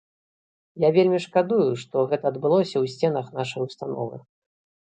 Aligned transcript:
Я 0.83 0.89
вельмі 0.95 1.19
шкадую, 1.25 1.69
што 1.83 1.95
гэта 2.13 2.25
адбылося 2.31 2.77
ў 2.83 2.95
сценах 2.95 3.31
нашай 3.39 3.61
установы. 3.71 4.15